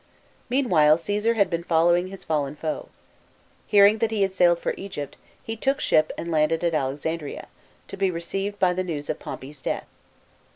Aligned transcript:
Meanwhile 0.49 0.97
Caesar 0.97 1.35
had 1.35 1.47
been 1.47 1.63
following 1.63 2.07
his 2.07 2.23
fallen 2.23 2.55
foe. 2.55 2.89
Hearing 3.67 3.99
that 3.99 4.09
he 4.09 4.23
had 4.23 4.33
sailed 4.33 4.57
for 4.57 4.73
Egypt, 4.75 5.15
he 5.43 5.55
took 5.55 5.79
ship 5.79 6.11
and 6.17 6.31
landed 6.31 6.63
at 6.63 6.73
Alexandria, 6.73 7.47
to 7.87 7.97
be 7.97 8.09
received 8.09 8.57
by 8.57 8.73
the 8.73 8.83
news 8.83 9.11
of 9.11 9.19
Pompey's 9.19 9.61
death. 9.61 9.85